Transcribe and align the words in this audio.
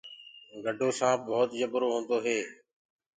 گَڊو 0.63 0.89
سآنپ 0.99 1.21
ڀوت 1.27 1.49
جبرو 1.59 1.87
هوندو 1.93 2.17
هي۔ 2.25 2.39